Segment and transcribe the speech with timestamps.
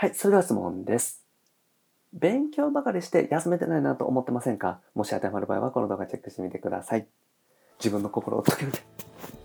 [0.00, 1.26] はい、それでは質問です。
[2.14, 4.80] 勉強ばかりして休めてないなと思ってませんか？
[4.94, 7.06] もし当てはまる場合はこの動画チェックしてみてください。
[7.78, 8.72] 自分の心を解ける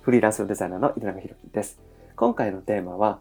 [0.04, 1.78] フリーランスデザイナーの井上弘樹です。
[2.15, 3.20] 今回のテーマは、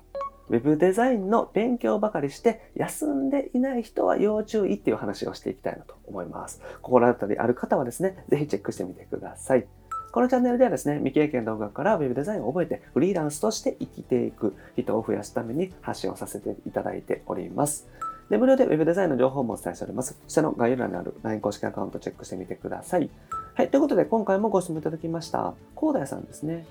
[0.49, 6.63] ウェブデザインの勉強ばかりして休んでいない人は要注意っていう話をしていきたいなと思います。
[6.83, 9.67] 心当たりある方はですね、ぜひチェックしてみてください。
[10.15, 17.89] このチャンネルではですね、未経験動画からウェブデザインを覚えてフリーランスとして生きていく人を増やすために発信をさせていただいております。
[18.31, 20.17] で、無料で Web デザインの情報もお伝えしております。
[20.29, 23.11] 下の概要欄にある LINE 公式アカウントチェックしてみてください。
[23.55, 25.53] はい、ということで今回もご質問いただきました。
[25.77, 26.65] 広大さんですね。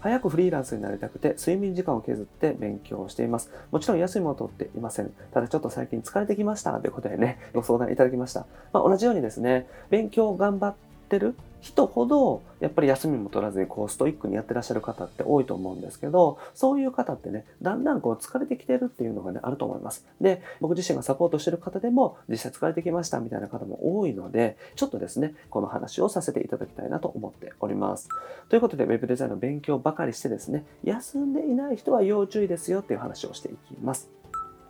[0.00, 3.50] 早くフリーランスになりたくて睡眠時間を削って勉強しています。
[3.72, 5.12] もちろん休みも取っていません。
[5.34, 8.46] ただちょっと最近疲れてきましたということでね、ご相談いただきました。
[8.72, 10.74] まあ、同じようにですね、勉強を頑張っ
[11.06, 20.06] てる人ほどやっぱり休みも取らずにこうストイックにやってらっしゃる方って多いと思うんですけどそういう方ってねだんだんこう疲れてきてるっていうのがねあると思います。
[20.20, 28.08] で僕自身がサポートしてる方でも実際疲れてきましたみたいな方も多いのでちょっとですねこの話をさせていただきたいなと思っております。
[28.48, 34.15] ということで Web デザインの勉強ばかりしてですね休んでいない人は要注意ですよっていう話をしていきます。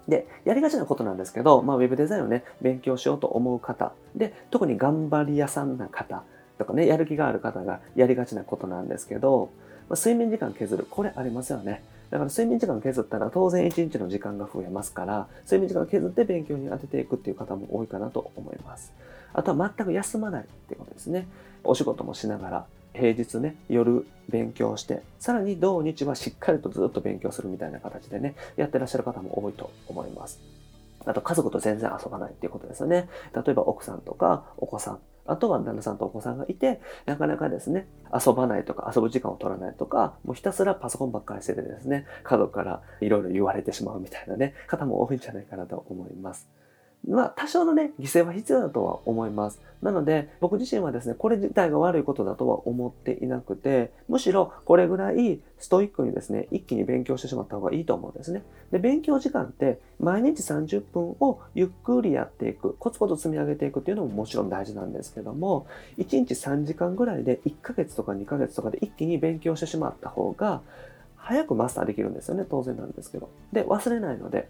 [0.09, 6.23] で、やりがちなことなんですけど、まあ、ウェブデザインをね、勉強しようと思う方、で、特に頑張り屋さんな方
[6.59, 9.51] とかね、やる気がある方がやりがちなことなんですけど、
[9.89, 10.87] まあ、睡眠時間削る。
[10.89, 11.83] これありますよね。
[12.11, 18.93] だから睡眠時間削ったら当然1日の時間が増えますから、睡眠時間削って勉強に当てていくっていう方も多いかなと思います。
[19.33, 21.27] あとは全く休まないっていうことですね。
[21.65, 22.67] お仕事もしながら、
[22.97, 30.41] 平日ね、夜勉強して、さらに土日はしっかりとずっと勉強するみたいな形でね、やってらっしゃる方も多いと思います。
[31.05, 33.09] あと家族と全然遊ばないっていうことですよね。
[33.35, 46.49] 例えば奥さんとかお子さん、あとは旦那さんとお子さんがいて、なかなかですね、遊ばないとか遊ぶ時間を取らないとか、もうひたすらパソコンばっかりしててですね、家族からいろいろ言われてしまうみたいなね、方も多いんじゃないかなと思います。
[47.09, 49.61] まあ、多少のね、犠牲は必要だとは思います。
[49.81, 58.43] なので、僕自身はですね、これ自体が悪いことだとは思っていなくて、むしろこれぐらいストイックにですね、一気に勉強してしまった方がいいと思うんですね。
[58.73, 65.67] で、勉強時間って毎日30分をゆっくりやっていく、コツコツ積み上げていくっていうのももちろん大事なんですけども、
[65.99, 70.63] 1日3時間ぐらいで1ヶ月とか2ヶ月とかで一気に勉強してしまった方が、
[71.17, 73.29] 早くマスターできるんですよね、当然なんですけど。
[73.53, 74.49] で、忘れないので、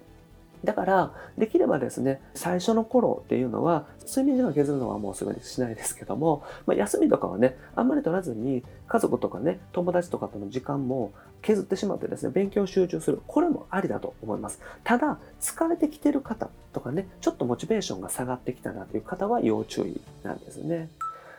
[0.64, 11.12] だから、できればですね、最初の頃っていうのは、睡眠時間削るのはもうすぐにしないですけども、まあ、休みとかはね、あんまり取らずに、家族とかね、友達とかとの時間も
[11.42, 13.20] 削ってしまってですね、勉強集中する。
[13.26, 14.60] これもありだと思います。
[14.84, 20.88] ただ、疲れてきてる方とかね、ちょっとモチベーションが下がってきたなという方は要注意なんですね。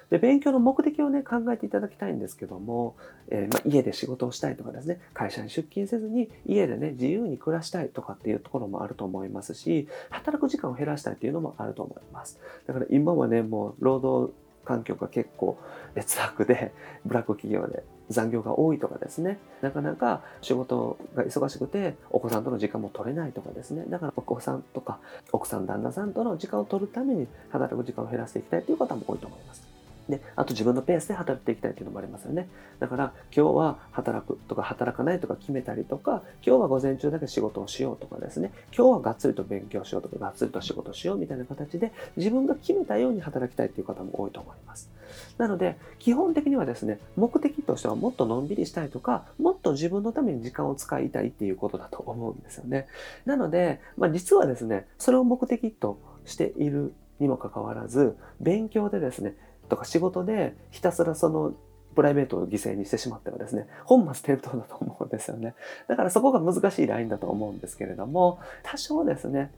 [0.09, 2.95] で、勉強の目的をね、考えていただきたいんですけども、
[3.29, 12.39] えー、まあ、家で仕事をしたいとかですね、会社に出勤せずに家でね、自由に暮らしたいとかっていうところもあると思いますし、働く時間を減らしたいっていうのもあると思います。
[12.67, 15.57] だから今はね、もう労働環境が結構
[15.95, 16.73] 劣悪で、
[17.05, 24.99] ブラック企業で残業が多いとかですね、なかなか仕事が忙しくて、お子さんとの時間も取れないとかですね、だからお子さんとか
[25.31, 29.76] 奥さん、旦那さんとの時間を取るために働く時間を減らしていきたいという方も多いと思います。
[30.09, 32.47] で、あと自分のペースで働いていきたいっていうのもありますよね。
[32.79, 44.89] だから今日は働くとか働かないとか決めたりとか、今日は午前中だけ仕事をしようとかですね、今日はがっつりと勉強しようとか、がっつりと仕事しようみたいな形で自分が決めたように働きたいっていう方も多いと思います。
[45.37, 52.87] なので、基本的にはですね、目的としてはもっとのんびりしたいとか、もっと自分のために時間を使いたいっていうことだと思うんですよね。
[53.25, 59.35] なので、まあ、実はですね、それを目的としているにもかかわらず、勉強でですね、
[59.69, 61.53] とか仕事でひたすらその
[61.95, 65.55] プライベートを犠牲にしてしまってはですね、本末転倒だと思うんですよね。
[65.87, 69.51] だからそこが難しいラインだと思うんですけれども、多少ですね、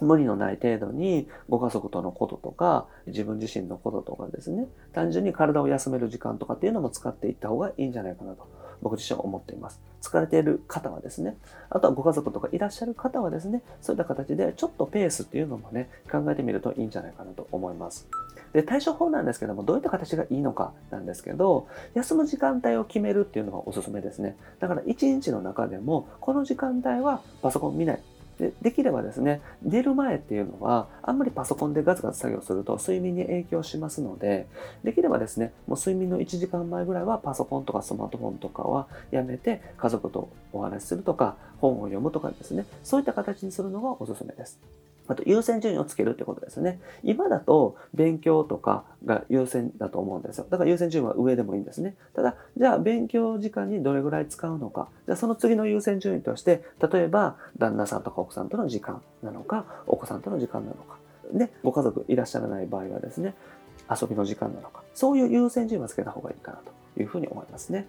[0.00, 8.48] 無理のない程度にご家族とのこととか自分自身のこととかですね単純に体を休める時間とかっていうのも使っていった方がいいんじゃないかなと
[8.82, 11.36] 僕自身は思っています疲れている方はですね
[11.70, 18.06] あとはご家族とかいらっしゃる方はですねそういった形でちょっとペースっていうのもね考えてみるといいんじゃないかなと思います
[18.54, 24.36] で、対処法なんですけども、どういった形がいいのかなんですけど、休む時間帯を決めるっていうのがおすすめですね。
[24.60, 28.02] だから1日の中でも、この時間帯はパソコン見ない。
[28.38, 34.46] でできればですね、寝る前っていうのは、あんまりパソコンでガツガツ作業すると睡眠に影響しますので、
[34.82, 44.58] できればですね、もう睡眠の1時間前ぐらいはパソコンとかスマートフォンとかはやめて、家族とお話しするとか、本を読むとかですね、そういった形にするのがおすすめです。
[45.06, 46.80] あと優先順位をつけるってことですね。
[47.02, 50.46] 今だと勉強とかが優先だと思うんですよ。
[50.50, 51.94] だから優先順位は上でもいいんですね。
[52.14, 54.88] ただ、じゃあ勉強時間にどれぐらい使うのか。
[55.06, 60.96] じゃあその次の優先順位として、例えば旦那さんとか奥さんとの時間なのか、お子さんとの時間なのか。
[61.32, 63.34] で、ご家族いらっしゃらない場合はですね、
[63.90, 64.82] 遊びの時間なのか。
[64.94, 67.86] そういう優先順位はつけた方がいいかなというふうに思いますね。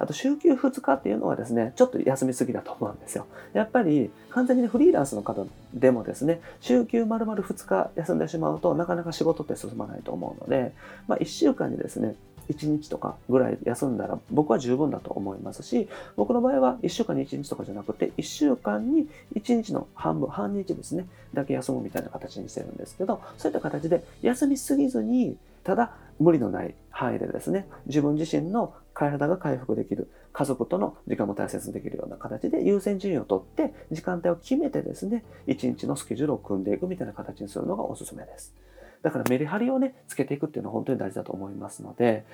[0.00, 3.26] あと週休2日っていうのはですね、ちょっと休みすぎだと思うんですよ。
[3.52, 10.72] やっぱり完全にフリーランスの方でもですね、週休丸々2日休んでしまうとなかなか仕事って進まないと思うので、
[11.06, 12.14] まあ1週間にですね、
[12.48, 15.86] 1日とかぐらい休んだら僕は十分だと思いますし、
[16.16, 38.54] 僕の場合は1週間に1日とかじゃなくて、1週間に1日の半分、半日ですね、だけ休むみたいな形にしてるんですけど、そういった形で休みすぎずに、ただ無理のない範囲でですね、自分自身の体が回復できる、家族との時間も大切にできるような形で優先順位を取って、時間帯を決めてですね、一日のスケジュールを組んでいくみたいな形にするのがおすすめです。
[39.00, 42.26] だからメリハリをね、つけていくっていうのは本当に大事だと思いますので、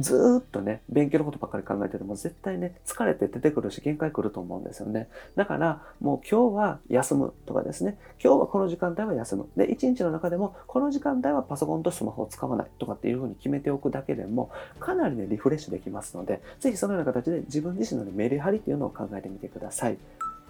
[0.00, 5.08] ずっとね、勉強のことばっかり考えてても絶対ね、疲れて出てくるし限界来ると思うんですよね。
[5.34, 9.48] だから、もう今日は休むとかですね、今日はこの時間帯は休む。
[9.56, 19.98] で、一日の中でもこの時間帯はパソコンとスマホを使わないとかっていうふうに決めておくだけでも、かなりね、リフレッシュできますので、ぜひそのような形で自分自身の、ね、メリハリっていうのを考えてみてください。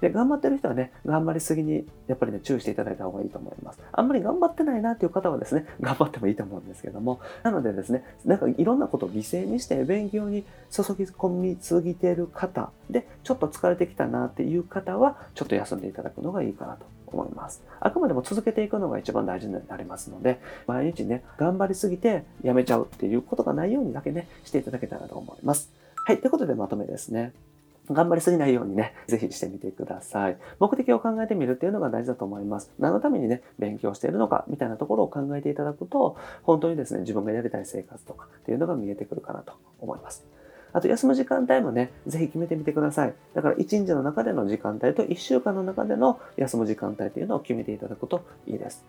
[0.01, 3.81] で、頑張ってる人はね、頑張りすぎに、やっぱりね、注意していただいた方がいいと思います。
[3.93, 17.63] あんまり頑張ってないなっていう方はですね、 頑張ってもいいと思うんですけども、なのでですね、なんかいろんなことを犠牲にして勉強に注ぎ込みすぎてる方で、ちょっと疲れてきたなっていう方は、ちょっと休んでいただくのがいいかなと思います。
[17.81, 25.73] あくまでも続けていくのが一番大事になりますので、毎日ね、頑張りすぎてやめちゃうっていうことがないようにだけね、していただけたらと思います。
[26.05, 27.33] はい、ということでまとめですね。
[27.91, 30.39] 頑張りすぎないようにね、ぜひしてみてください。
[30.59, 32.71] 目的を考えてみるっていうのが大事だと思います。
[32.79, 40.27] 何のためにね、勉強しているのか、みたいなところを考えていただくと、本当にですね、自分がやりたい生活とかっていうのが見えてくるかなと思います。
[40.73, 43.15] あと、休む時間帯もね、ぜひ決めてみてください。
[43.35, 48.85] だから、1日の中での時間帯と1週間の中での休む時間帯っていうのを決めていただくといいです。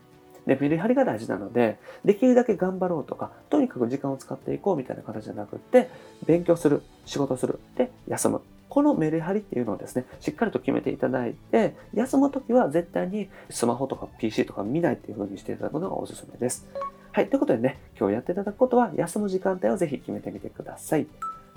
[0.45, 5.89] で、メリハリが大事なので、できるだけ頑張ろうとか、とにかく時間を使っていこうみたいな形じゃなくって、
[6.25, 8.41] 勉強する、仕事する、で、休む。
[8.69, 16.67] このメリハリっていうのをですね、しっかりと決めていただいて、休むときは絶対にスマホとか PC とか見ないっていう風にしていただくのがおすすめです。
[17.11, 17.27] はい。
[17.29, 21.07] ということでね、今日やっていただくことは、休む時間帯をぜひ決めてみてください。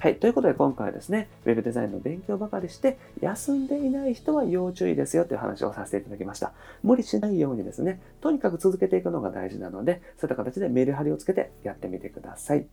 [0.03, 0.17] はい。
[0.17, 6.53] ということで今回はですね、Web デザインの勉強ばかりして、休んでいない人は要注意ですよという話をさせていただきました。
[6.83, 12.67] 無理しないようにですね、とにかく続けていくのが大事なので、そういった形でメリハリをつけてやってみてください。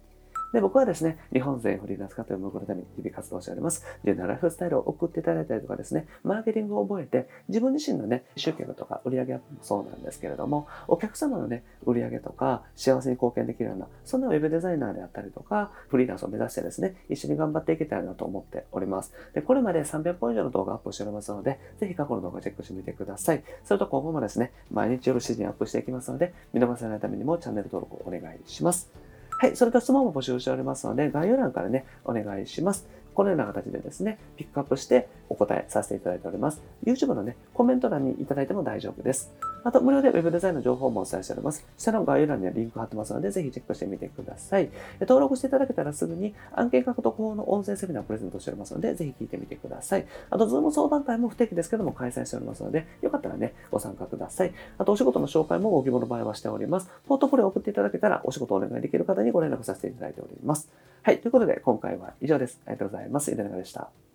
[0.53, 3.85] で、僕はですね、日本全フリーランス化という向こうのために日々活動しております。
[4.03, 19.13] 自由なライフスタイルを送っていただいたりとかですね、マーケティングを覚えて、自分自身のね、集客とか売上アップもそうなんですけれども、お客様のね、売上とか幸せに貢献できるような、そんなウェブデザイナーであったりとか、フリーランスを目指してですね、一緒に頑張っていけたらなと思っております。
[19.33, 23.43] で、これまで300本以上の動画アップしておりますので、ぜひ過去の動画チェックしてみてください。
[23.63, 29.08] それと今後もですね、毎日夜7時にアップしていきますので、見逃さないためにもチャンネル登録をお願いします。
[29.39, 32.85] はい、それと質問も募集しておりますので、概要欄からね、お願いします。
[33.13, 36.61] このような形でですね、ピックアップしてお答えさせていただいております。
[36.83, 39.31] YouTube のね、コメント欄にいただいても大丈夫です。
[39.63, 41.65] あと、無料で Web デザインの情報もお伝えしております。
[41.77, 44.69] 下の概要欄にはリンク貼ってますので、ぜひチェックしてみてください。
[45.01, 50.05] 登録していただけたらすぐに案件獲得法の音声セミナーをプレゼントしておりますので、ぜひ聞いてみてください。
[50.29, 54.53] あと、Zoom 相談会も不定期ですけども開催しておりますので、よかったらね、ご参加ください。
[54.77, 56.89] あと、お仕事の紹介もご希望の場合はしております。
[57.07, 60.69] ポートフォリオを送っていただけたら、お仕事をお願いできる方にご連絡させていただいております。
[61.03, 62.59] はい、ということで、今回は以上です。
[62.65, 63.31] ありがとうございます。
[63.31, 64.08] 井出永でした。